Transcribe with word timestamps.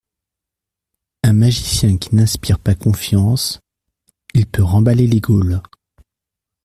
Un 1.21 1.33
magicien 1.33 1.99
qui 1.99 2.15
n’inspire 2.15 2.57
pas 2.57 2.73
confiance, 2.73 3.59
il 4.33 4.47
peut 4.47 4.63
remballer 4.63 5.05
les 5.05 5.19
gaules 5.19 5.61